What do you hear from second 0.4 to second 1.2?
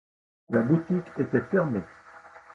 La boutique